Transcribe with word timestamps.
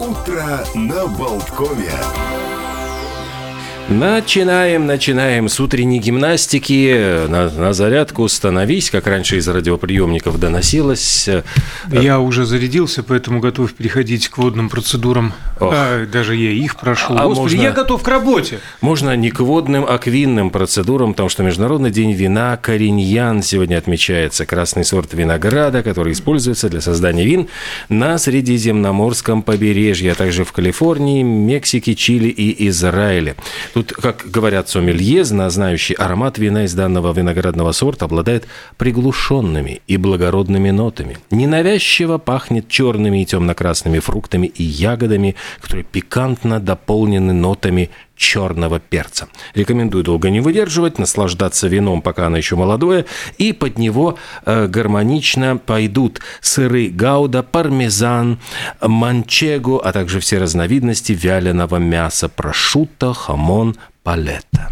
Утро 0.00 0.64
на 0.74 1.06
Болткове. 1.06 1.92
Начинаем, 3.90 4.86
начинаем 4.86 5.48
с 5.48 5.58
утренней 5.58 5.98
гимнастики. 5.98 7.26
На, 7.26 7.50
на 7.50 7.72
зарядку 7.72 8.28
становись, 8.28 8.88
как 8.88 9.08
раньше 9.08 9.36
из 9.36 9.48
радиоприемников 9.48 10.38
доносилось. 10.38 11.28
Я 11.90 12.20
уже 12.20 12.44
зарядился, 12.44 13.02
поэтому 13.02 13.40
готов 13.40 13.74
переходить 13.74 14.28
к 14.28 14.38
водным 14.38 14.68
процедурам. 14.68 15.32
А, 15.58 16.06
даже 16.06 16.36
я 16.36 16.52
их 16.52 16.76
прошел. 16.76 17.18
А 17.18 17.26
Господи, 17.26 17.56
можно- 17.56 17.66
я 17.66 17.72
готов 17.72 18.02
к 18.04 18.06
работе. 18.08 18.60
Можно 18.80 19.16
не 19.16 19.32
к 19.32 19.40
водным, 19.40 19.84
а 19.86 19.98
к 19.98 20.06
винным 20.06 20.50
процедурам, 20.50 21.12
потому 21.12 21.28
что 21.28 21.42
Международный 21.42 21.90
день 21.90 22.12
вина 22.12 22.56
Кориньян 22.56 23.42
сегодня 23.42 23.76
отмечается. 23.76 24.46
Красный 24.46 24.84
сорт 24.84 25.14
винограда, 25.14 25.82
который 25.82 26.12
используется 26.12 26.68
для 26.68 26.80
создания 26.80 27.24
вин 27.24 27.48
на 27.88 28.18
Средиземноморском 28.18 29.42
побережье, 29.42 30.12
а 30.12 30.14
также 30.14 30.44
в 30.44 30.52
Калифорнии, 30.52 31.24
Мексике, 31.24 31.96
Чили 31.96 32.28
и 32.28 32.68
Израиле. 32.68 33.34
Тут, 33.80 33.94
как 33.94 34.26
говорят 34.30 34.68
сомелье, 34.68 35.24
знающий 35.24 35.94
аромат 35.94 36.36
вина 36.36 36.64
из 36.64 36.74
данного 36.74 37.14
виноградного 37.14 37.72
сорта 37.72 38.04
обладает 38.04 38.46
приглушенными 38.76 39.80
и 39.86 39.96
благородными 39.96 40.68
нотами. 40.68 41.16
Ненавязчиво 41.30 42.18
пахнет 42.18 42.68
черными 42.68 43.22
и 43.22 43.24
темно-красными 43.24 44.00
фруктами 44.00 44.48
и 44.48 44.62
ягодами, 44.62 45.34
которые 45.62 45.84
пикантно 45.84 46.60
дополнены 46.60 47.32
нотами 47.32 47.88
черного 48.20 48.78
перца. 48.78 49.28
Рекомендую 49.54 50.04
долго 50.04 50.28
не 50.28 50.40
выдерживать, 50.40 50.98
наслаждаться 50.98 51.68
вином, 51.68 52.02
пока 52.02 52.26
оно 52.26 52.36
еще 52.36 52.54
молодое, 52.54 53.06
и 53.38 53.54
под 53.54 53.78
него 53.78 54.18
э, 54.44 54.66
гармонично 54.66 55.56
пойдут 55.56 56.20
сыры 56.42 56.90
гауда, 56.90 57.42
пармезан, 57.42 58.38
манчего, 58.82 59.80
а 59.82 59.92
также 59.92 60.20
все 60.20 60.38
разновидности 60.38 61.12
вяленого 61.12 61.76
мяса, 61.76 62.28
прошутто, 62.28 63.14
хамон, 63.14 63.76
палетта. 64.02 64.70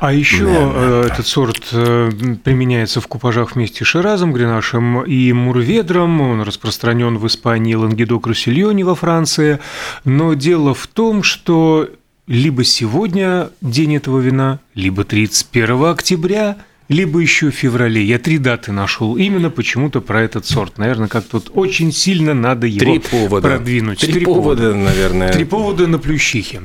А 0.00 0.12
еще 0.12 0.44
Да, 0.44 0.72
э, 0.74 1.08
этот 1.12 1.26
сорт 1.26 1.68
э, 1.72 2.10
применяется 2.42 3.02
в 3.02 3.06
купажах 3.06 3.54
вместе 3.54 3.84
с 3.84 3.88
Ширазом, 3.88 4.32
Гренашем 4.32 5.02
и 5.02 5.32
Мурведром. 5.32 6.20
Он 6.22 6.42
распространен 6.42 7.18
в 7.18 7.26
Испании, 7.26 7.74
Лангедок, 7.74 8.26
Руссельоне 8.26 8.84
во 8.84 8.94
Франции. 8.94 9.58
Но 10.04 10.34
дело 10.34 10.74
в 10.74 10.86
том, 10.86 11.22
что 11.22 11.88
либо 12.26 12.64
сегодня 12.64 13.50
день 13.60 13.96
этого 13.96 14.18
вина, 14.20 14.58
либо 14.74 15.04
31 15.04 15.84
октября, 15.84 16.56
либо 16.88 17.18
еще 17.18 17.50
в 17.50 17.54
феврале. 17.54 18.04
Я 18.04 18.18
три 18.20 18.38
даты 18.38 18.70
нашел 18.70 19.16
именно 19.16 19.50
почему-то 19.50 20.00
про 20.00 20.22
этот 20.22 20.46
сорт. 20.46 20.78
Наверное, 20.78 21.08
как 21.08 21.24
тут 21.24 21.50
очень 21.52 21.90
сильно 21.92 22.32
надо 22.32 22.68
его 22.68 22.78
Три 22.78 22.98
повода. 23.00 23.48
продвинуть. 23.48 23.98
Три, 23.98 24.24
повода, 24.24 24.72
наверное. 24.72 25.32
Три 25.32 25.44
повода 25.44 25.88
на 25.88 25.98
плющихе. 25.98 26.62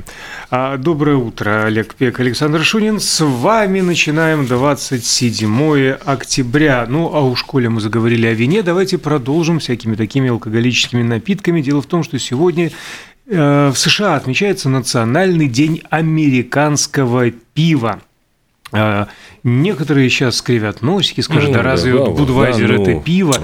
А, 0.48 0.76
Доброе 0.76 1.16
утро, 1.16 1.64
Олег 1.64 1.96
Пек, 1.96 2.20
Александр 2.20 2.62
Шунин. 2.62 3.00
С 3.00 3.24
вами 3.24 3.80
начинаем 3.80 4.46
27 4.46 5.90
октября. 6.04 6.86
Ну, 6.88 7.10
а 7.12 7.20
уж 7.20 7.42
коли 7.42 7.66
мы 7.66 7.80
заговорили 7.80 8.26
о 8.26 8.32
вине, 8.32 8.62
давайте 8.62 8.98
продолжим 8.98 9.58
всякими 9.58 9.96
такими 9.96 10.30
алкоголическими 10.30 11.02
напитками. 11.02 11.60
Дело 11.62 11.82
в 11.82 11.86
том, 11.86 12.04
что 12.04 12.20
сегодня 12.20 12.70
в 13.36 13.74
США 13.76 14.16
отмечается 14.16 14.68
Национальный 14.68 15.48
день 15.48 15.82
американского 15.90 17.30
пива. 17.30 18.00
Э, 18.72 19.06
Некоторые 19.44 20.08
сейчас 20.08 20.36
скривят 20.36 20.82
носики, 20.82 21.20
скажут, 21.20 21.48
Ну, 21.48 21.54
да 21.54 21.62
да, 21.62 21.64
разве 21.70 21.98
да, 21.98 22.04
Будвайзер 22.04 22.68
да, 22.68 22.74
ну. 22.74 22.82
это 22.82 23.00
пиво? 23.00 23.36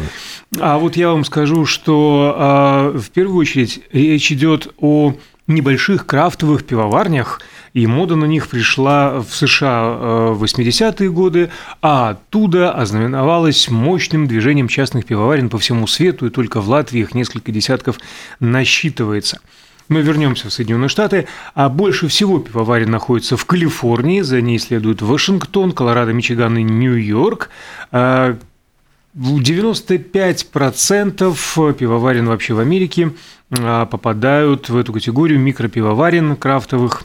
А 0.61 0.79
вот 0.79 0.97
я 0.97 1.11
вам 1.11 1.25
скажу, 1.25 1.67
что 1.67 2.35
а, 2.37 2.93
в 2.93 3.11
первую 3.11 3.39
очередь 3.39 3.81
речь 3.93 4.31
идет 4.31 4.73
о 4.81 5.15
небольших 5.49 6.07
крафтовых 6.07 6.65
пивоварнях, 6.65 7.41
и 7.75 7.87
мода 7.87 8.15
на 8.15 8.27
них 8.27 8.49
пришла 8.49 9.21
в 9.21 9.35
США 9.35 9.83
э, 9.83 10.33
в 10.33 10.45
80-е 10.45 11.11
годы, 11.11 11.51
а 11.83 12.11
оттуда 12.11 12.73
ознаменовалась 12.73 13.69
мощным 13.69 14.29
движением 14.29 14.69
частных 14.69 15.05
пивоварен 15.05 15.49
по 15.49 15.59
всему 15.59 15.87
свету, 15.87 16.27
и 16.27 16.31
только 16.31 16.61
в 16.61 16.69
Латвии 16.69 17.01
их 17.01 17.15
несколько 17.15 17.51
десятков 17.51 17.99
насчитывается. 18.41 19.41
Мы 19.89 20.03
вернемся 20.03 20.49
в 20.49 20.53
Соединенные 20.53 20.89
Штаты, 20.89 21.27
а 21.55 21.71
больше 21.71 22.09
всего 22.09 22.41
пивоварен 22.41 22.91
находится 22.91 23.39
в 23.39 23.47
Калифорнии, 23.47 24.21
за 24.21 24.43
ней 24.43 24.59
следует 24.59 25.01
Вашингтон, 25.01 25.73
Колорадо, 25.73 26.13
Мичиган 26.13 26.59
и 26.59 26.63
Нью-Йорк. 26.63 27.49
А, 27.91 28.37
95% 29.17 31.75
пивоварен 31.75 32.27
вообще 32.27 32.55
в 32.55 32.61
Америке 32.61 33.13
а, 33.51 33.87
попадают 33.87 34.69
в 34.69 34.77
эту 34.77 34.93
категорию 34.93 35.41
микропивоварен 35.41 36.37
крафтовых. 36.37 37.05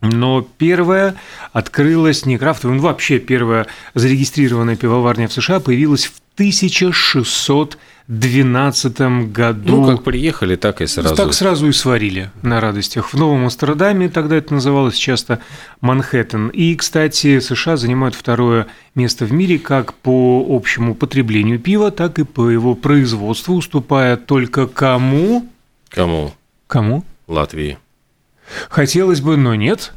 Но 0.00 0.46
первая 0.58 1.16
открылась 1.52 2.24
не 2.26 2.38
крафтовая, 2.38 2.76
ну 2.76 2.82
вообще 2.82 3.18
первая 3.18 3.66
зарегистрированная 3.94 4.76
пивоварня 4.76 5.26
в 5.28 5.32
США 5.32 5.60
появилась 5.60 6.04
в 6.04 6.20
1612 6.34 9.00
году. 9.30 9.76
Ну, 9.76 9.86
как 9.86 10.02
приехали, 10.02 10.56
так 10.56 10.80
и 10.80 10.86
сразу. 10.86 11.14
Так 11.14 11.32
сразу 11.32 11.68
и 11.68 11.72
сварили 11.72 12.32
на 12.42 12.60
радостях. 12.60 13.12
В 13.12 13.16
Новом 13.16 13.44
Амстердаме 13.44 14.08
тогда 14.08 14.34
это 14.36 14.54
называлось 14.54 14.96
часто 14.96 15.38
Манхэттен. 15.80 16.48
И, 16.48 16.74
кстати, 16.74 17.38
США 17.38 17.76
занимают 17.76 18.16
второе 18.16 18.66
место 18.96 19.26
в 19.26 19.32
мире 19.32 19.60
как 19.60 19.94
по 19.94 20.44
общему 20.48 20.94
потреблению 20.94 21.60
пива, 21.60 21.92
так 21.92 22.18
и 22.18 22.24
по 22.24 22.48
его 22.48 22.74
производству, 22.74 23.54
уступая 23.54 24.16
только 24.16 24.66
кому? 24.66 25.48
Кому? 25.88 26.32
Кому? 26.66 27.04
Латвии. 27.28 27.78
Хотелось 28.68 29.20
бы, 29.20 29.36
но 29.36 29.54
нет. 29.54 29.92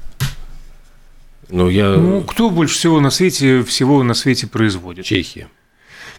Ну, 1.50 1.70
я... 1.70 1.96
Ну, 1.96 2.22
кто 2.22 2.50
больше 2.50 2.76
всего 2.76 3.00
на 3.00 3.10
свете 3.10 3.64
всего 3.64 4.04
на 4.04 4.14
свете 4.14 4.48
производит? 4.48 5.06
Чехия. 5.06 5.48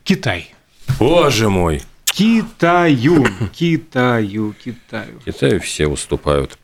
Китай. 0.08 0.54
Боже 0.98 1.50
мой! 1.50 1.82
Китаю, 2.06 3.26
Китаю, 3.52 4.54
Китаю. 4.54 5.20
Китаю 5.26 5.60
все 5.60 5.86
уступают. 5.86 6.58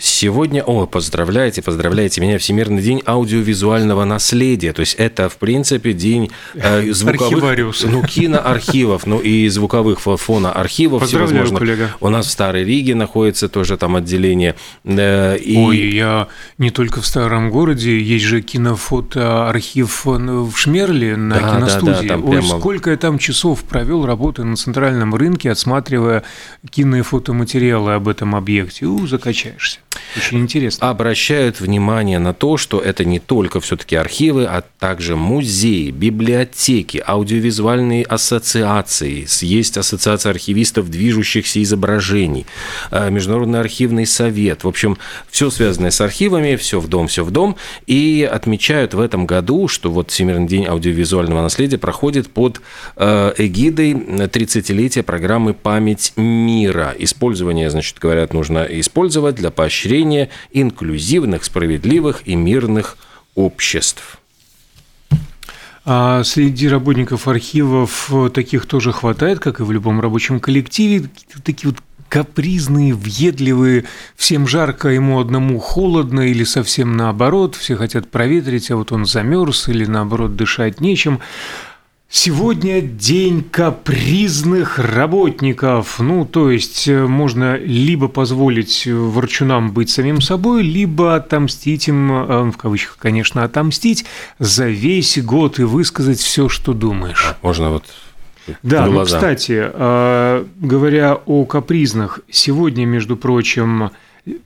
Сегодня, 0.00 0.62
о, 0.62 0.86
поздравляйте, 0.86 1.60
поздравляйте 1.62 2.20
меня, 2.20 2.38
Всемирный 2.38 2.80
день 2.82 3.02
аудиовизуального 3.06 4.04
наследия. 4.04 4.72
То 4.72 4.80
есть 4.80 4.94
это, 4.94 5.28
в 5.28 5.36
принципе, 5.36 5.92
день 5.92 6.30
э, 6.54 6.82
звуковых... 6.92 7.32
Архивариуса. 7.32 7.88
Ну, 7.88 8.02
киноархивов, 8.02 9.06
ну 9.06 9.18
и 9.20 9.48
звуковых 9.48 10.00
фо- 10.00 10.16
фоноархивов 10.16 11.00
Поздравляю, 11.02 11.52
коллега. 11.54 11.90
У 12.00 12.08
нас 12.08 12.26
в 12.26 12.30
Старой 12.30 12.64
Риге 12.64 12.94
находится 12.94 13.48
тоже 13.48 13.76
там 13.76 13.96
отделение. 13.96 14.54
э, 14.84 15.36
и... 15.38 15.56
Ой, 15.58 15.76
я 15.90 16.28
не 16.58 16.70
только 16.70 17.00
в 17.00 17.06
старом 17.06 17.50
городе, 17.50 18.00
есть 18.00 18.24
же 18.24 18.40
кинофотоархив 18.40 20.04
в 20.06 20.56
Шмерле 20.56 21.16
на 21.16 21.34
Да, 21.34 21.40
да, 21.42 21.56
киностудии. 21.56 22.08
да, 22.08 22.14
там 22.14 22.24
Ой, 22.24 22.38
прямо- 22.38 22.58
сколько 22.58 22.90
я 22.90 22.96
там 22.96 23.18
часов 23.18 23.62
провел, 23.64 24.06
работая 24.06 24.46
на 24.46 24.56
центральном 24.56 25.14
рынке, 25.14 25.50
отсматривая 25.50 26.22
кино 26.70 26.96
и 26.98 27.02
фотоматериалы 27.02 27.92
об 27.94 28.08
этом 28.08 28.34
объекте. 28.34 28.86
У, 28.86 29.06
закачаешься. 29.06 29.80
Очень 30.16 30.40
интересно. 30.40 30.90
обращают 30.90 31.60
внимание 31.60 32.18
на 32.18 32.34
то, 32.34 32.56
что 32.56 32.80
это 32.80 33.04
не 33.04 33.18
только 33.18 33.60
все-таки 33.60 33.96
архивы, 33.96 34.44
а 34.44 34.62
также 34.78 35.16
музеи, 35.16 35.90
библиотеки, 35.90 37.02
аудиовизуальные 37.06 38.04
ассоциации. 38.04 39.26
Есть 39.44 39.76
ассоциация 39.76 40.30
архивистов 40.30 40.90
движущихся 40.90 41.62
изображений, 41.62 42.46
э, 42.90 43.10
Международный 43.10 43.60
архивный 43.60 44.06
совет. 44.06 44.64
В 44.64 44.68
общем, 44.68 44.98
все 45.30 45.50
связанное 45.50 45.90
с 45.90 46.00
архивами, 46.00 46.56
все 46.56 46.80
в 46.80 46.88
дом, 46.88 47.08
все 47.08 47.24
в 47.24 47.30
дом. 47.30 47.56
И 47.86 48.28
отмечают 48.30 48.94
в 48.94 49.00
этом 49.00 49.26
году, 49.26 49.68
что 49.68 49.90
вот 49.90 50.10
Всемирный 50.10 50.46
день 50.46 50.66
аудиовизуального 50.66 51.42
наследия 51.42 51.78
проходит 51.78 52.28
под 52.28 52.60
э, 52.96 53.32
эгидой 53.38 53.92
30-летия 53.92 55.02
программы 55.02 55.54
«Память 55.54 56.12
мира». 56.16 56.94
Использование, 56.98 57.70
значит, 57.70 57.98
говорят, 57.98 58.34
нужно 58.34 58.64
использовать 58.64 59.36
для 59.36 59.50
поощрения 59.50 59.91
инклюзивных, 60.52 61.44
справедливых 61.44 62.22
и 62.26 62.34
мирных 62.34 62.96
обществ. 63.34 64.18
А 65.84 66.22
среди 66.22 66.68
работников 66.68 67.26
архивов 67.26 68.08
э, 68.12 68.30
таких 68.32 68.66
тоже 68.66 68.92
хватает, 68.92 69.40
как 69.40 69.58
и 69.58 69.64
в 69.64 69.72
любом 69.72 70.00
рабочем 70.00 70.38
коллективе. 70.38 71.10
Такие 71.42 71.70
вот 71.72 71.80
капризные, 72.08 72.94
въедливые, 72.94 73.84
всем 74.16 74.46
жарко, 74.46 74.88
ему 74.88 75.18
одному 75.18 75.58
холодно 75.58 76.20
или 76.20 76.44
совсем 76.44 76.96
наоборот, 76.96 77.56
все 77.56 77.74
хотят 77.74 78.10
проветрить, 78.10 78.70
а 78.70 78.76
вот 78.76 78.92
он 78.92 79.06
замерз 79.06 79.68
или 79.68 79.86
наоборот 79.86 80.36
дышать 80.36 80.80
нечем. 80.80 81.20
Сегодня 82.14 82.82
день 82.82 83.42
капризных 83.42 84.78
работников. 84.78 85.98
Ну, 85.98 86.26
то 86.26 86.50
есть 86.50 86.86
э, 86.86 87.06
можно 87.06 87.56
либо 87.56 88.06
позволить 88.06 88.86
э, 88.86 88.92
ворчунам 88.92 89.72
быть 89.72 89.88
самим 89.88 90.20
собой, 90.20 90.62
либо 90.62 91.16
отомстить 91.16 91.88
им, 91.88 92.12
э, 92.12 92.50
в 92.50 92.58
кавычках, 92.58 92.98
конечно, 92.98 93.44
отомстить 93.44 94.04
за 94.38 94.68
весь 94.68 95.16
год 95.24 95.58
и 95.58 95.62
высказать 95.62 96.18
все, 96.18 96.50
что 96.50 96.74
думаешь. 96.74 97.34
Можно 97.40 97.70
вот 97.70 97.84
Да, 98.62 98.84
ну, 98.84 99.06
кстати, 99.06 99.70
э, 99.72 100.44
говоря 100.60 101.14
о 101.14 101.46
капризных, 101.46 102.20
сегодня, 102.30 102.84
между 102.84 103.16
прочим, 103.16 103.90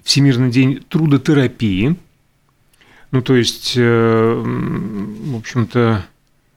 Всемирный 0.05 0.53
день 0.53 0.85
трудотерапии. 0.89 1.97
Ну, 3.11 3.23
то 3.23 3.35
есть, 3.35 3.77
в 3.77 5.37
общем-то, 5.37 6.07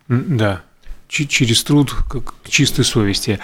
да, 0.08 0.62
через 1.10 1.64
труд 1.64 1.94
как 2.10 2.34
чистой 2.48 2.86
совести. 2.86 3.40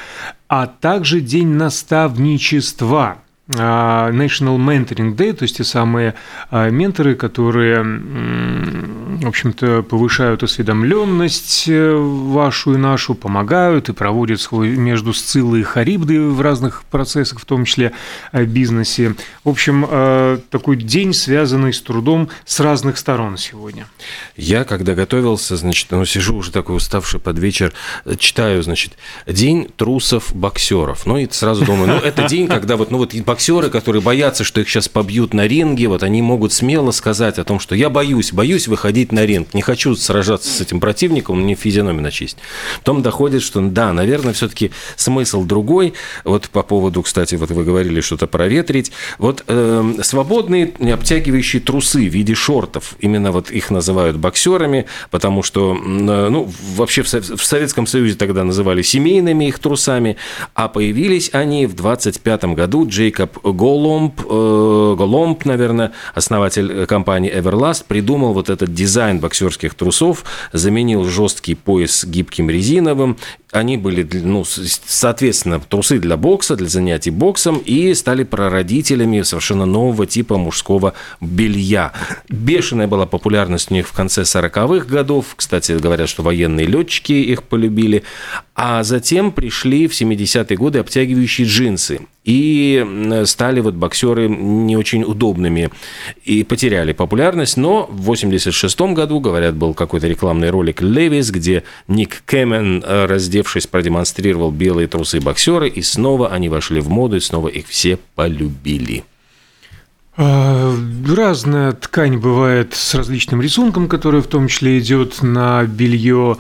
А 0.48 0.68
также 0.68 1.20
день 1.20 1.50
наставничества– 1.50 3.20
National 3.48 4.58
Mentoring 4.58 5.16
Day, 5.16 5.34
то 5.34 5.44
есть 5.44 5.58
те 5.58 5.64
самые 5.64 6.16
а, 6.50 6.70
менторы, 6.70 7.16
которые, 7.16 7.84
в 7.84 9.28
общем-то, 9.28 9.84
повышают 9.84 10.42
осведомленность 10.42 11.66
э, 11.68 11.94
вашу 11.94 12.74
и 12.74 12.78
нашу, 12.78 13.14
помогают 13.14 13.90
и 13.90 13.94
проводят 13.94 14.42
свой 14.42 14.70
между 14.70 15.14
Сциллой 15.14 15.62
и 15.62 15.64
Харибдой 15.64 16.28
в 16.28 16.42
разных 16.42 16.84
процессах, 16.90 17.40
в 17.40 17.46
том 17.46 17.66
числе 17.66 17.92
э, 18.32 18.46
бизнесе. 18.46 19.16
В 19.44 19.50
общем, 19.50 19.86
э, 19.88 20.40
такой 20.50 20.78
день, 20.78 21.14
связанный 21.14 21.72
с 21.72 21.82
трудом 21.82 22.30
с 22.46 22.60
разных 22.60 22.98
сторон 22.98 23.38
сегодня. 23.38 23.88
Я, 24.36 24.64
когда 24.64 24.96
готовился, 24.96 25.56
значит, 25.56 25.92
ну, 25.92 26.04
сижу 26.06 26.36
уже 26.36 26.52
такой 26.52 26.78
уставший 26.78 27.20
под 27.20 27.38
вечер, 27.38 27.74
читаю, 28.18 28.64
значит, 28.64 28.94
День 29.28 29.70
трусов-боксеров. 29.78 31.06
Ну, 31.06 31.18
и 31.18 31.28
сразу 31.30 31.66
думаю, 31.66 31.88
ну, 31.88 31.98
это 31.98 32.28
день, 32.28 32.48
когда 32.48 32.76
вот, 32.76 32.92
ну, 32.92 32.98
вот 32.98 33.14
боксеры, 33.36 33.70
которые 33.70 34.02
боятся, 34.02 34.46
что 34.46 34.62
их 34.62 34.70
сейчас 34.70 34.88
побьют 34.88 35.34
на 35.34 35.46
ринге, 35.46 35.90
вот 35.90 36.04
они 36.04 36.22
могут 36.22 36.54
смело 36.54 36.92
сказать 36.92 37.38
о 37.38 37.44
том, 37.44 37.60
что 37.60 37.76
я 37.76 37.90
боюсь, 37.90 38.32
боюсь 38.32 38.70
выходить 38.70 39.12
на 39.12 39.26
ринг, 39.26 39.54
не 39.54 39.62
хочу 39.62 39.94
сражаться 39.98 40.48
с 40.48 40.62
этим 40.62 40.80
противником, 40.80 41.42
мне 41.42 41.56
физиономию 41.56 42.02
начесть. 42.02 42.38
Потом 42.80 43.02
доходит, 43.02 43.42
что 43.42 43.60
да, 43.60 43.92
наверное, 43.92 44.32
все-таки 44.32 44.72
смысл 44.96 45.44
другой. 45.44 45.96
Вот 46.24 46.48
по 46.48 46.64
поводу, 46.64 47.02
кстати, 47.02 47.36
вот 47.36 47.52
вы 47.52 47.66
говорили 47.66 48.00
что-то 48.00 48.26
проветрить. 48.28 48.94
Вот 49.18 49.44
э, 49.48 49.94
свободные 50.02 50.72
обтягивающие 50.94 51.62
трусы 51.62 52.08
в 52.08 52.14
виде 52.14 52.36
шортов, 52.36 52.96
именно 53.00 53.34
вот 53.34 53.52
их 53.52 53.70
называют 53.70 54.16
боксерами, 54.16 54.86
потому 55.12 55.44
что, 55.44 55.76
э, 55.76 56.30
ну, 56.30 56.50
вообще 56.78 57.02
в 57.04 57.10
Советском 57.10 57.86
Союзе 57.86 58.16
тогда 58.16 58.46
называли 58.46 58.82
семейными 58.82 59.50
их 59.50 59.60
трусами, 59.60 60.16
а 60.54 60.70
появились 60.70 61.32
они 61.34 61.66
в 61.66 61.76
25 61.76 62.46
году 62.56 62.88
Джейкоб 62.88 63.25
Джейкоб 63.26 63.56
Голомб, 63.56 64.22
э, 64.22 64.96
Голомб, 64.98 65.46
наверное, 65.46 65.92
основатель 66.14 66.86
компании 66.86 67.34
Everlast, 67.34 67.86
придумал 67.88 68.34
вот 68.34 68.50
этот 68.50 68.74
дизайн 68.74 69.20
боксерских 69.20 69.74
трусов, 69.74 70.24
заменил 70.54 71.06
жесткий 71.06 71.56
пояс 71.56 72.06
гибким 72.06 72.50
резиновым. 72.50 73.18
Они 73.52 73.78
были, 73.78 74.08
ну, 74.14 74.44
соответственно, 74.46 75.60
трусы 75.60 76.00
для 76.00 76.18
бокса, 76.18 76.56
для 76.56 76.68
занятий 76.68 77.12
боксом, 77.12 77.58
и 77.58 77.94
стали 77.94 78.24
прародителями 78.24 79.22
совершенно 79.22 79.66
нового 79.66 80.06
типа 80.06 80.38
мужского 80.38 80.94
белья. 81.22 81.94
Бешеная 82.28 82.88
была 82.88 83.06
популярность 83.06 83.72
у 83.72 83.74
них 83.74 83.88
в 83.88 83.94
конце 83.94 84.24
40-х 84.24 84.88
годов. 84.88 85.36
Кстати, 85.36 85.72
говорят, 85.74 86.10
что 86.10 86.24
военные 86.24 86.66
летчики 86.66 87.14
их 87.14 87.44
полюбили. 87.44 88.04
А 88.56 88.84
затем 88.84 89.32
пришли 89.32 89.88
в 89.88 89.92
70-е 89.92 90.58
годы 90.58 90.80
обтягивающие 90.80 91.48
джинсы. 91.48 92.02
И 92.26 93.24
стали 93.26 93.60
вот 93.60 93.76
боксеры 93.76 94.28
не 94.28 94.76
очень 94.76 95.04
удобными 95.04 95.70
и 96.24 96.44
потеряли 96.44 96.92
популярность. 96.92 97.56
Но 97.56 97.88
в 97.90 98.02
86 98.02 98.82
году, 98.94 99.20
говорят, 99.20 99.56
был 99.56 99.76
какой-то 99.76 100.08
рекламный 100.08 100.50
ролик 100.50 100.82
Левис, 100.82 101.30
где 101.30 101.64
Ник 101.88 102.24
Кэмен, 102.26 102.84
э, 102.84 103.06
раздевшись, 103.06 103.68
продемонстрировал 103.68 104.50
белые 104.50 104.88
трусы 104.88 105.20
боксеры, 105.20 105.70
и 105.70 105.84
снова 105.84 106.30
они 106.30 106.50
вошли 106.50 106.80
в 106.80 106.90
моду, 106.90 107.16
и 107.16 107.20
снова 107.20 107.48
их 107.48 107.68
все 107.68 108.00
полюбили. 108.16 109.04
А, 110.18 110.74
разная 111.08 111.74
ткань 111.74 112.18
бывает 112.18 112.74
с 112.74 112.96
различным 112.96 113.42
рисунком, 113.42 113.90
который 113.90 114.22
в 114.22 114.28
том 114.28 114.48
числе 114.48 114.80
идет 114.80 115.22
на 115.22 115.64
белье 115.66 116.38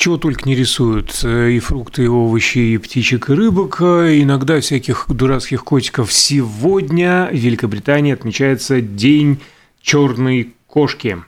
чего 0.00 0.16
только 0.16 0.48
не 0.48 0.56
рисуют. 0.56 1.20
Э, 1.24 1.50
и 1.50 1.58
фрукты, 1.58 2.04
и 2.04 2.08
овощи, 2.08 2.58
и 2.58 2.78
птичек, 2.78 3.28
и 3.28 3.34
рыбок. 3.34 3.82
Иногда 3.82 4.58
всяких 4.58 5.04
дурацких 5.08 5.62
котиков. 5.62 6.10
Сегодня 6.10 7.28
в 7.30 7.36
Великобритании 7.36 8.14
отмечается 8.14 8.80
День 8.80 9.40
черной 9.82 10.54
кошки. 10.66 11.18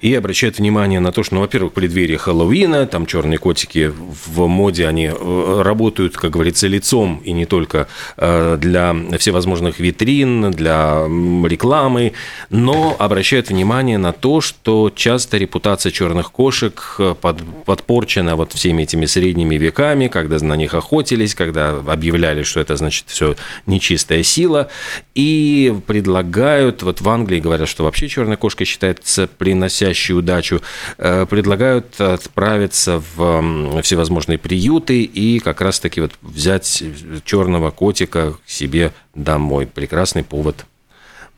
И 0.00 0.14
обращает 0.14 0.58
внимание 0.58 1.00
на 1.00 1.12
то, 1.12 1.22
что, 1.22 1.36
ну, 1.36 1.40
во-первых, 1.40 1.72
преддверие 1.72 2.18
Хэллоуина, 2.18 2.86
там 2.86 3.06
черные 3.06 3.38
котики 3.38 3.92
в 4.26 4.46
моде, 4.46 4.86
они 4.86 5.06
э, 5.06 5.62
работают, 5.62 6.16
как 6.16 6.30
говорится, 6.30 6.66
лицом, 6.66 7.20
и 7.24 7.32
не 7.32 7.46
только 7.46 7.88
э, 8.16 8.56
для 8.60 8.94
всевозможных 9.18 9.80
витрин, 9.80 10.50
для 10.52 11.04
рекламы, 11.46 12.12
но 12.50 12.96
обращает 12.98 13.48
внимание 13.48 13.98
на 13.98 14.12
то, 14.12 14.40
что 14.40 14.90
часто 14.94 15.36
репутация 15.38 15.90
черных 15.90 16.30
кошек 16.30 16.96
э, 16.98 17.14
под, 17.20 17.38
подпорчена 17.64 18.36
вот 18.36 18.52
всеми 18.52 18.82
этими 18.82 19.06
средними 19.06 19.56
веками, 19.56 20.08
когда 20.08 20.38
на 20.38 20.54
них 20.54 20.74
охотились, 20.74 21.34
когда 21.34 21.70
объявляли, 21.70 22.42
что 22.42 22.60
это, 22.60 22.76
значит, 22.76 23.04
все 23.08 23.34
нечистая 23.66 24.22
сила, 24.22 24.68
и 25.14 25.74
предлагают, 25.86 26.82
вот 26.82 27.00
в 27.00 27.08
Англии 27.08 27.40
говорят, 27.40 27.68
что 27.68 27.84
вообще 27.84 28.08
черная 28.08 28.36
кошка 28.36 28.64
считается 28.64 29.26
приносящей 29.48 30.14
удачу, 30.14 30.60
э, 30.98 31.24
предлагают 31.24 31.98
отправиться 31.98 33.02
в 33.16 33.82
всевозможные 33.82 34.36
приюты 34.36 35.02
и 35.02 35.38
как 35.38 35.62
раз-таки 35.62 36.02
вот 36.02 36.12
взять 36.20 36.82
черного 37.24 37.70
котика 37.70 38.34
себе 38.46 38.92
домой. 39.14 39.66
Прекрасный 39.66 40.22
повод 40.22 40.66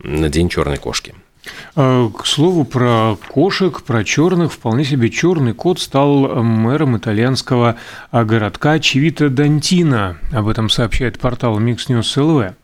на 0.02 0.28
День 0.28 0.48
черной 0.48 0.78
кошки. 0.78 1.14
А, 1.76 2.10
к 2.10 2.26
слову 2.26 2.64
про 2.64 3.16
кошек, 3.28 3.80
про 3.82 4.02
черных, 4.02 4.52
вполне 4.52 4.84
себе 4.84 5.08
черный 5.08 5.54
кот 5.54 5.78
стал 5.78 6.42
мэром 6.42 6.96
итальянского 6.96 7.76
городка 8.10 8.80
Чивита 8.80 9.28
Дантина. 9.28 10.16
Об 10.32 10.48
этом 10.48 10.68
сообщает 10.68 11.20
портал 11.20 11.60
Mix 11.60 11.86
News 11.88 12.16
LV. 12.16 12.54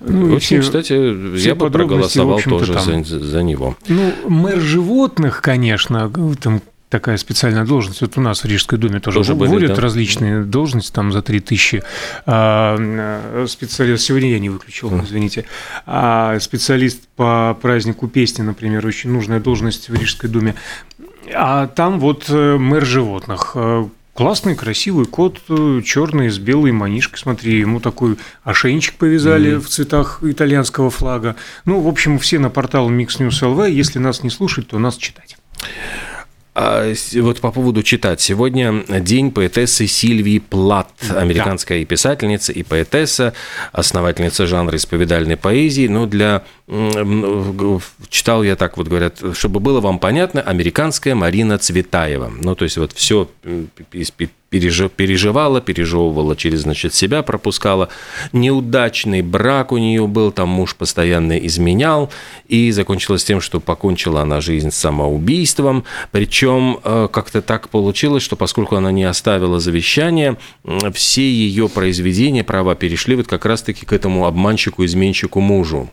Ну, 0.00 0.34
Очень, 0.34 0.60
все, 0.60 0.60
кстати, 0.60 1.36
все 1.36 1.48
я 1.48 1.54
бы 1.54 1.70
проголосовал 1.70 2.40
тоже 2.40 2.74
там. 2.74 3.04
за, 3.04 3.20
за 3.20 3.42
него. 3.42 3.76
Ну, 3.88 4.12
мэр 4.28 4.60
животных, 4.60 5.42
конечно, 5.42 6.10
там 6.40 6.62
такая 6.88 7.16
специальная 7.16 7.64
должность. 7.64 8.00
Вот 8.00 8.16
у 8.16 8.20
нас 8.20 8.42
в 8.42 8.46
Рижской 8.46 8.78
думе 8.78 9.00
тоже, 9.00 9.18
тоже 9.18 9.34
вводят 9.34 9.74
да? 9.74 9.80
различные 9.80 10.42
должности 10.42 10.92
там 10.92 11.12
за 11.12 11.22
3000. 11.22 11.82
А, 12.26 13.44
специалист, 13.46 14.04
сегодня 14.04 14.30
я 14.30 14.38
не 14.38 14.50
выключил, 14.50 14.98
извините. 15.02 15.44
А 15.86 16.38
специалист 16.40 17.06
по 17.16 17.56
празднику 17.60 18.08
песни, 18.08 18.42
например, 18.42 18.86
очень 18.86 19.10
нужная 19.10 19.40
должность 19.40 19.88
в 19.88 19.94
Рижской 19.94 20.30
думе. 20.30 20.54
А 21.34 21.66
там 21.66 22.00
вот 22.00 22.24
э, 22.28 22.56
мэр 22.56 22.86
животных. 22.86 23.54
Классный, 24.18 24.56
красивый 24.56 25.06
кот, 25.06 25.38
э, 25.48 25.80
черный 25.84 26.28
с 26.28 26.38
белой 26.38 26.72
манишкой, 26.72 27.20
смотри, 27.20 27.60
ему 27.60 27.78
такой 27.78 28.16
ошейничек 28.42 28.96
повязали 28.96 29.52
mm-hmm. 29.52 29.60
в 29.60 29.68
цветах 29.68 30.24
итальянского 30.24 30.90
флага. 30.90 31.36
Ну, 31.64 31.78
в 31.78 31.86
общем, 31.86 32.18
все 32.18 32.40
на 32.40 32.50
портал 32.50 32.90
Mix 32.90 33.20
News 33.20 33.40
LV, 33.40 33.70
если 33.70 34.00
нас 34.00 34.24
не 34.24 34.30
слушать, 34.30 34.66
то 34.66 34.78
нас 34.80 34.96
читать. 34.96 35.36
А, 36.56 36.92
вот 37.14 37.40
по 37.40 37.52
поводу 37.52 37.84
читать. 37.84 38.20
Сегодня 38.20 38.82
день 38.88 39.30
поэтессы 39.30 39.86
Сильвии 39.86 40.40
Плат, 40.40 40.90
американская 41.08 41.78
да. 41.78 41.86
писательница 41.86 42.52
и 42.52 42.64
поэтесса, 42.64 43.34
основательница 43.70 44.48
жанра 44.48 44.76
исповедальной 44.76 45.36
поэзии. 45.36 45.86
Но 45.86 46.06
для 46.06 46.42
читал 48.10 48.42
я 48.42 48.54
так 48.54 48.76
вот 48.76 48.88
говорят, 48.88 49.22
чтобы 49.32 49.58
было 49.58 49.80
вам 49.80 49.98
понятно, 49.98 50.42
американская 50.42 51.14
Марина 51.14 51.56
Цветаева. 51.56 52.30
Ну, 52.42 52.54
то 52.54 52.64
есть 52.64 52.76
вот 52.76 52.92
все 52.92 53.28
переживала, 54.50 55.62
пережевывала 55.62 56.36
через, 56.36 56.60
значит, 56.60 56.92
себя, 56.92 57.22
пропускала. 57.22 57.88
Неудачный 58.34 59.22
брак 59.22 59.72
у 59.72 59.78
нее 59.78 60.06
был, 60.06 60.30
там 60.30 60.50
муж 60.50 60.74
постоянно 60.76 61.38
изменял, 61.38 62.10
и 62.48 62.70
закончилось 62.70 63.24
тем, 63.24 63.40
что 63.40 63.60
покончила 63.60 64.22
она 64.22 64.42
жизнь 64.42 64.70
самоубийством. 64.70 65.84
Причем 66.10 66.80
э, 66.84 67.08
как-то 67.10 67.40
так 67.40 67.70
получилось, 67.70 68.22
что 68.22 68.36
поскольку 68.36 68.76
она 68.76 68.92
не 68.92 69.04
оставила 69.04 69.58
завещание, 69.58 70.36
все 70.92 71.22
ее 71.30 71.70
произведения, 71.70 72.44
права 72.44 72.74
перешли 72.74 73.16
вот 73.16 73.26
как 73.26 73.46
раз-таки 73.46 73.86
к 73.86 73.92
этому 73.94 74.26
обманщику, 74.26 74.84
изменщику 74.84 75.40
мужу. 75.40 75.88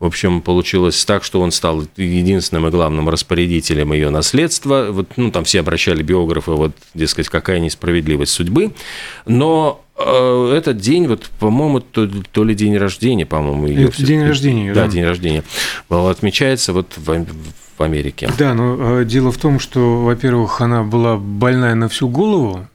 В 0.00 0.06
общем, 0.06 0.40
получилось 0.40 1.04
так, 1.04 1.22
что 1.22 1.42
он 1.42 1.52
стал 1.52 1.84
единственным 1.96 2.66
и 2.66 2.70
главным 2.70 3.10
распорядителем 3.10 3.92
ее 3.92 4.08
наследства. 4.08 4.88
Вот, 4.90 5.08
ну, 5.16 5.30
там 5.30 5.44
все 5.44 5.60
обращали 5.60 6.02
биографы, 6.02 6.52
вот, 6.52 6.72
дескать, 6.94 7.28
какая 7.28 7.60
несправедливость 7.60 8.32
судьбы. 8.32 8.72
Но 9.26 9.84
э, 9.98 10.54
этот 10.56 10.78
день, 10.78 11.06
вот, 11.06 11.28
по-моему, 11.38 11.80
то, 11.80 12.08
то 12.32 12.44
ли 12.44 12.54
день 12.54 12.78
рождения, 12.78 13.26
по-моему, 13.26 13.66
ее. 13.66 13.88
Это 13.88 14.02
день 14.02 14.22
рождения, 14.22 14.72
да. 14.72 14.86
Да, 14.86 14.90
день 14.90 15.04
рождения. 15.04 15.44
Отмечается 15.90 16.72
вот 16.72 16.94
в, 16.96 17.26
в 17.76 17.82
Америке. 17.82 18.30
Да, 18.38 18.54
но 18.54 19.00
э, 19.00 19.04
дело 19.04 19.30
в 19.30 19.36
том, 19.36 19.60
что, 19.60 20.00
во-первых, 20.02 20.62
она 20.62 20.82
была 20.82 21.18
больная 21.18 21.74
на 21.74 21.90
всю 21.90 22.08
голову, 22.08 22.66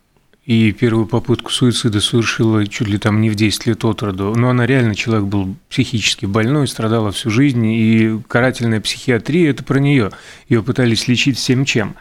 и 0.46 0.72
первую 0.74 1.08
попытку 1.08 1.50
суицида 1.50 2.00
совершила 2.00 2.68
чуть 2.68 2.88
ли 2.88 3.00
там 3.00 3.20
не 3.20 3.32
в 3.32 3.36
10 3.36 3.66
лет 3.66 3.84
от 3.84 4.04
роду. 4.04 4.36
Но 4.36 4.50
она 4.50 4.68
реально, 4.68 4.94
человек 4.94 5.26
был 5.26 5.56
психически 5.70 6.28
больной, 6.28 6.68
страдала 6.68 7.12
всю 7.12 7.32
жизнь, 7.32 7.66
и 7.66 8.20
карательная 8.28 8.80
психиатрия– 8.80 9.50
это 9.52 9.64
про 9.64 9.80
нее. 9.80 10.12
Ее 10.48 10.62
пытались 10.62 11.08
лечить 11.08 11.38
всем 11.38 11.66
чем. 11.66 11.96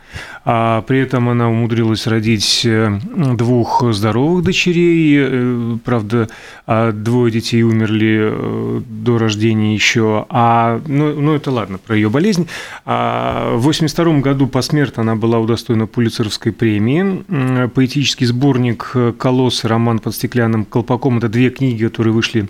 А 0.45 0.83
при 0.83 0.99
этом 0.99 1.31
она 1.31 1.49
умудрилась 1.49 2.07
родить 2.07 2.63
э, 2.67 3.01
двух 3.35 3.83
здоровых 3.95 4.45
дочерей. 4.45 5.17
Э, 5.21 5.79
правда, 5.83 6.29
а 6.67 6.93
двое 6.93 7.33
детей 7.33 7.63
умерли 7.63 8.29
э, 8.31 8.81
до 8.87 9.17
рождения 9.17 9.73
еще. 9.73 10.27
А, 10.29 10.83
ну, 10.87 11.19
ну, 11.19 11.35
это 11.35 11.51
ладно, 11.51 11.79
про 11.79 11.97
ее 11.97 12.11
болезнь. 12.11 12.47
А 12.85 13.55
в 13.57 13.65
1982 13.67 14.21
году 14.21 14.47
посмертно 14.47 15.01
она 15.01 15.17
была 15.17 15.39
удостоена 15.39 15.87
Пулицеровской 15.87 16.53
премии. 16.53 17.25
Поэтический 17.69 18.27
сборник 18.35 18.97
«Колосс» 19.17 19.65
роман 19.65 20.01
под 20.01 20.15
стеклянным 20.15 20.65
колпаком– 20.65 21.19
это 21.19 21.29
две 21.29 21.51
книги, 21.51 21.85
которые 21.85 22.13
вышли 22.13 22.49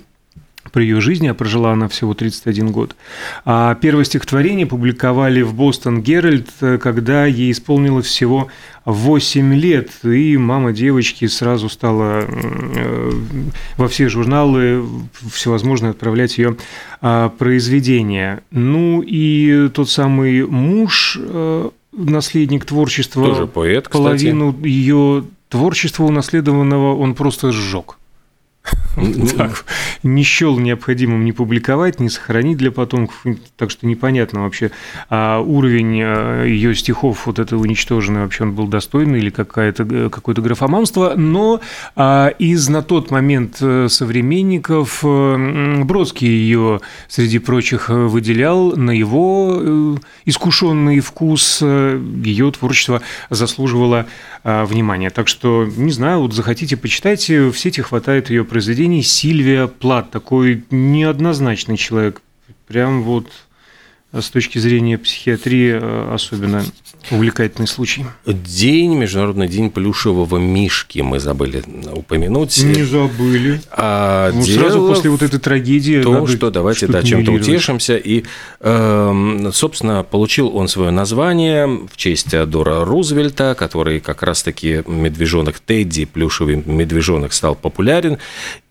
при 0.72 0.84
ее 0.84 1.02
жизни, 1.02 1.28
а 1.28 1.34
прожила 1.34 1.72
она 1.72 1.88
всего 1.88 2.14
31 2.14 2.72
год. 2.72 2.96
А 3.44 3.74
первое 3.74 4.04
стихотворение 4.04 4.66
публиковали 4.66 5.42
в 5.42 5.52
Бостон 5.52 6.00
Геральд, 6.00 6.48
когда 6.80 7.26
ей 7.26 7.52
исполнилось 7.52 8.06
всего 8.06 8.48
8 8.86 9.54
лет, 9.54 9.90
и 10.04 10.38
мама 10.38 10.72
девочки 10.72 11.26
сразу 11.26 11.68
стала 11.68 12.24
э, 12.26 13.10
во 13.76 13.88
все 13.88 14.08
журналы 14.08 14.82
всевозможные 15.30 15.90
отправлять 15.90 16.38
ее 16.38 16.56
а, 17.02 17.28
произведения. 17.28 18.42
Ну 18.50 19.02
и 19.06 19.68
тот 19.68 19.90
самый 19.90 20.46
муж, 20.46 21.18
э, 21.20 21.68
наследник 21.92 22.64
творчества, 22.64 23.26
Тоже 23.26 23.46
поэт, 23.46 23.90
половину 23.90 24.56
ее 24.64 25.24
творчества 25.48 26.04
унаследованного 26.04 26.96
он 26.96 27.14
просто 27.14 27.52
сжег. 27.52 27.98
Так, 29.36 29.64
не 30.04 30.22
счел 30.22 30.58
необходимым 30.58 31.24
не 31.24 31.32
публиковать, 31.32 31.98
не 31.98 32.08
сохранить 32.08 32.58
для 32.58 32.70
потомков, 32.70 33.24
так 33.56 33.70
что 33.70 33.86
непонятно 33.86 34.42
вообще, 34.42 34.70
а 35.08 35.40
уровень 35.40 36.00
а, 36.02 36.44
ее 36.44 36.74
стихов 36.74 37.26
вот 37.26 37.38
это 37.38 37.56
уничтоженный 37.56 38.22
вообще 38.22 38.44
он 38.44 38.52
был 38.52 38.68
достойный 38.68 39.18
или 39.18 39.30
какое-то 39.30 39.86
э, 39.90 40.10
какое-то 40.10 40.42
графоманство, 40.42 41.14
но 41.16 41.60
а, 41.96 42.28
из 42.38 42.68
на 42.68 42.82
тот 42.82 43.10
момент 43.10 43.56
э, 43.60 43.88
современников 43.88 45.00
э, 45.02 45.82
Бродский 45.84 46.28
ее 46.28 46.80
среди 47.08 47.38
прочих 47.38 47.88
выделял, 47.88 48.76
на 48.76 48.90
его 48.90 49.98
искушенный 50.24 51.00
вкус 51.00 51.62
ее 51.62 52.50
творчество 52.50 53.00
заслуживало 53.30 54.06
внимания. 54.42 55.08
Так 55.08 55.28
что, 55.28 55.66
не 55.76 55.90
знаю, 55.90 56.20
вот 56.20 56.34
захотите, 56.34 56.76
почитайте, 56.76 57.48
в 57.48 57.58
сети 57.58 57.80
хватает 57.80 58.28
ее 58.28 58.44
произведений. 58.44 59.02
Сильвия 59.02 59.66
Плат, 59.94 60.10
такой 60.10 60.64
неоднозначный 60.72 61.76
человек, 61.76 62.20
прям 62.66 63.04
вот 63.04 63.28
с 64.12 64.28
точки 64.28 64.58
зрения 64.58 64.98
психиатрии 64.98 65.78
э, 65.80 66.12
особенно 66.12 66.64
увлекательный 67.12 67.68
случай. 67.68 68.04
День, 68.26 68.96
Международный 68.96 69.46
день 69.46 69.70
плюшевого 69.70 70.38
мишки 70.38 71.00
мы 71.00 71.20
забыли 71.20 71.62
упомянуть. 71.92 72.58
Не 72.58 72.82
забыли. 72.82 73.60
А 73.70 74.32
ну, 74.32 74.42
сразу 74.42 74.86
после 74.86 75.10
вот 75.10 75.22
этой 75.22 75.38
трагедии. 75.38 76.02
То, 76.02 76.26
что 76.26 76.50
давайте 76.50 76.88
да, 76.88 77.04
чем-то 77.04 77.30
утешимся. 77.30 77.96
И, 77.96 78.24
э, 78.58 79.50
собственно, 79.52 80.02
получил 80.02 80.56
он 80.56 80.66
свое 80.66 80.90
название 80.90 81.66
в 81.66 81.96
честь 81.96 82.32
Теодора 82.32 82.84
Рузвельта, 82.84 83.54
который 83.56 84.00
как 84.00 84.24
раз-таки 84.24 84.82
медвежонок 84.88 85.60
Тедди, 85.60 86.04
плюшевый 86.04 86.62
медвежонок, 86.64 87.32
стал 87.32 87.54
популярен. 87.54 88.18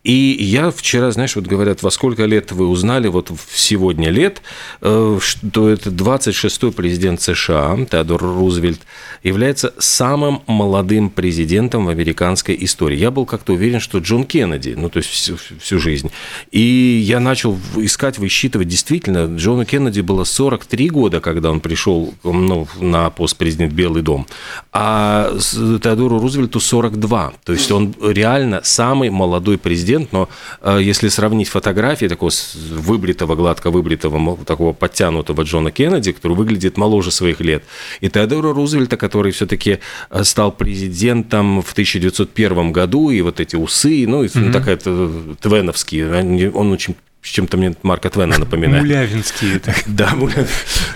И 0.03 0.36
я 0.38 0.69
вчера, 0.69 1.12
знаешь, 1.12 1.36
вот 1.38 1.45
говорят, 1.45 1.81
во 1.81 1.89
сколько 1.89 2.25
лет 2.25 2.51
вы 2.51 2.67
узнали, 2.67 3.07
вот 3.07 3.31
сегодня 3.53 4.10
лет, 4.10 4.41
э, 4.81 5.17
что 5.22 5.69
это 5.69 5.89
26-й 5.91 6.74
президент 6.74 7.22
США, 7.22 7.77
Теодор 7.89 8.22
Рузвельт, 8.22 8.81
является 9.24 9.74
самым 9.77 10.41
молодым 10.45 11.10
президентом 11.10 11.86
в 11.86 11.89
американской 11.89 12.57
истории. 12.60 12.98
Я 12.98 13.12
был 13.12 13.25
как-то 13.25 13.53
уверен, 13.53 13.79
что 13.79 14.00
Джон 14.00 14.25
Кеннеди, 14.25 14.75
ну, 14.77 14.89
то 14.89 14.98
есть 14.98 15.10
всю, 15.10 15.38
всю 15.38 15.79
жизнь. 15.79 16.12
И 16.51 16.60
я 17.05 17.22
начал 17.22 17.57
искать, 17.77 18.17
высчитывать, 18.17 18.67
действительно, 18.67 19.33
Джону 19.38 19.63
Кеннеди 19.63 20.01
было 20.01 20.25
43 20.25 20.89
года, 20.89 21.22
когда 21.22 21.50
он 21.50 21.62
пришел 21.62 22.13
ну, 22.24 22.67
на 22.81 23.10
пост 23.10 23.38
президент 23.38 23.72
Белый 23.72 24.01
дом, 24.01 24.27
а 24.74 25.33
Теодору 25.81 26.19
Рузвельту 26.19 26.60
42. 26.60 27.33
То 27.45 27.53
есть 27.53 27.72
он 27.72 27.95
реально 28.01 28.60
самый 28.65 29.10
молодой 29.10 29.57
президент 29.57 29.92
президент, 29.93 30.12
но 30.12 30.29
э, 30.62 30.79
если 30.81 31.09
сравнить 31.09 31.50
фотографии 31.50 32.07
такого 32.07 32.31
выбритого, 32.71 33.35
гладко 33.35 33.71
выбритого, 33.71 34.38
такого 34.45 34.73
подтянутого 34.73 35.43
Джона 35.43 35.71
Кеннеди, 35.71 36.12
который 36.12 36.35
выглядит 36.38 36.77
моложе 36.77 37.12
своих 37.12 37.41
лет, 37.41 37.63
и 38.01 38.09
Теодора 38.09 38.53
Рузвельта, 38.53 38.97
который 38.97 39.31
все-таки 39.31 39.79
э, 40.09 40.23
стал 40.23 40.51
президентом 40.51 41.62
в 41.62 41.71
1901 41.71 42.71
году, 42.71 43.12
и 43.12 43.21
вот 43.21 43.39
эти 43.39 43.55
усы, 43.55 44.05
ну, 44.07 44.23
mm-hmm. 44.23 44.51
такая 44.51 44.77
твеновские, 44.77 46.51
он 46.51 46.71
очень 46.71 46.95
чем-то 47.24 47.58
мне 47.58 47.75
Марка 47.84 48.10
Твена 48.10 48.38
напоминает. 48.38 48.84
Мулявинский. 48.84 49.62
Да, 49.86 50.15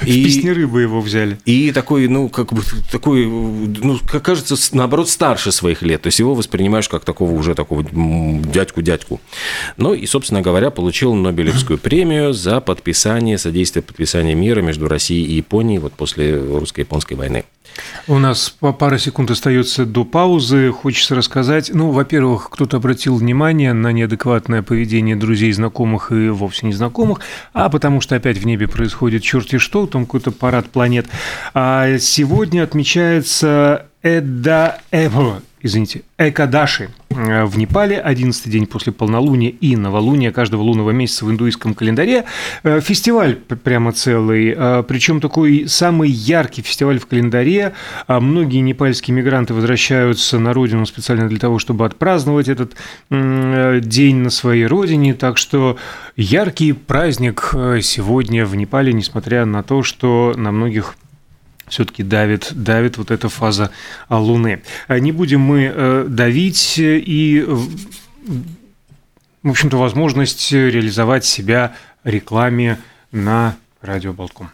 И 0.06 0.24
песнеры 0.24 0.68
бы 0.68 0.82
его 0.82 1.02
взяли. 1.02 1.38
И 1.46 1.72
такой, 1.72 2.08
ну, 2.08 2.30
как 2.30 2.54
бы, 2.54 2.62
такой, 2.92 3.26
ну, 3.26 4.00
как 4.06 4.24
кажется, 4.24 4.56
наоборот, 4.76 5.10
старше 5.10 5.52
своих 5.52 5.82
лет. 5.82 6.02
То 6.02 6.08
есть 6.08 6.20
его 6.20 6.36
воспринимаешь 6.36 6.90
как 6.90 7.06
такого 7.06 7.32
уже 7.32 7.56
такого 7.56 7.84
дядьку-дядьку. 7.84 9.22
Ну, 9.78 9.94
и, 9.94 10.06
собственно 10.06 10.42
говоря, 10.42 10.70
получил 10.70 11.14
Нобелевскую 11.14 11.78
премию 11.78 12.34
за 12.34 12.60
подписание, 12.62 13.38
содействие 13.38 13.84
подписания 13.84 14.36
мира 14.36 14.62
между 14.62 14.88
Россией 14.88 15.26
и 15.26 15.36
Японией 15.38 15.80
вот 15.80 15.94
после 15.94 16.38
русско-японской 16.38 17.14
войны. 17.14 17.46
У 18.08 18.20
нас 18.20 18.50
пара 18.50 18.98
секунд 18.98 19.32
остается 19.32 19.86
до 19.86 20.06
паузы. 20.06 20.72
Хочется 20.72 21.16
рассказать. 21.16 21.72
Ну, 21.74 21.92
во-первых, 21.92 22.50
кто-то 22.50 22.78
обратил 22.78 23.18
внимание 23.18 23.74
на 23.74 23.92
неадекватное 23.92 24.62
поведение 24.62 25.16
друзей, 25.16 25.52
знакомых 25.52 26.12
и 26.12 26.30
вовсе 26.30 26.68
незнакомых, 26.68 27.20
а 27.54 27.70
потому 27.70 28.02
что 28.02 28.16
опять 28.16 28.38
в 28.38 28.46
небе 28.46 28.68
происходит 28.68 29.24
черти 29.24 29.58
что, 29.58 29.88
там 29.88 30.06
какой-то 30.06 30.32
парад 30.32 30.70
планет. 30.70 31.08
А 31.54 31.98
сегодня 32.00 32.64
отмечается 32.64 33.88
Эда 34.02 34.80
Эбо, 34.92 35.42
извините, 35.62 36.04
Экадаши 36.18 36.90
в 37.18 37.58
Непале, 37.58 38.00
11 38.00 38.50
день 38.50 38.68
после 38.68 38.94
полнолуния 38.94 39.50
и 39.50 39.76
новолуния 39.76 40.32
каждого 40.32 40.62
лунного 40.62 40.92
месяца 40.92 41.26
в 41.26 41.32
индуистском 41.32 41.74
календаре. 41.74 42.26
Э, 42.64 42.80
фестиваль 42.80 43.36
прямо 43.36 43.92
целый, 43.92 44.54
э, 44.56 44.84
причем 44.88 45.20
такой 45.20 45.66
самый 45.68 46.10
яркий 46.10 46.62
фестиваль 46.62 47.00
в 47.00 47.08
календаре. 47.08 47.74
Многие 48.08 48.60
непальские 48.60 49.16
мигранты 49.16 49.54
возвращаются 49.54 50.38
на 50.38 50.54
родину 50.54 50.86
специально 50.86 51.28
для 51.28 51.40
того, 51.40 51.60
чтобы 51.60 51.86
отпраздновать 51.86 52.48
этот 52.48 52.76
день 53.10 54.18
на 54.18 54.30
своей 54.30 54.66
родине. 54.66 55.14
Так 55.14 55.38
что 55.38 55.78
яркий 56.16 56.74
праздник 56.74 57.54
сегодня 57.82 58.46
в 58.46 58.56
Непале, 58.56 58.94
несмотря 58.94 59.46
на 59.46 59.64
то, 59.64 59.84
что 59.84 60.34
на 60.38 60.52
многих 60.52 60.96
все-таки 61.68 62.04
давит, 62.04 62.52
давит 62.54 62.98
вот 62.98 63.12
эта 63.12 63.30
фаза 63.30 63.72
а, 64.08 64.20
Луны. 64.20 64.62
А, 64.88 65.00
не 65.00 65.12
будем 65.12 65.42
мы 65.42 65.72
э, 65.74 66.06
давить 66.08 66.76
и, 66.78 67.46
в 69.44 69.50
общем-то, 69.50 69.78
возможность 69.78 70.52
реализовать 70.52 71.26
себя 71.26 71.76
рекламе 72.04 72.80
на 73.12 73.56
радио 73.82 74.14
Болтком. 74.14 74.50